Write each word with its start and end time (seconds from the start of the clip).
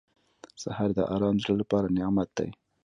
سهار 0.61 0.89
د 0.97 0.99
ارام 1.15 1.35
زړه 1.43 1.53
لپاره 1.61 1.87
نعمت 1.97 2.29
دی. 2.37 2.49